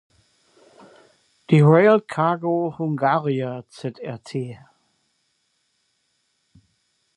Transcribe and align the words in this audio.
Die 1.51 1.61
"Rail 1.61 2.01
Cargo 2.01 2.73
Hungaria 2.79 3.63
Zrt. 3.69 3.99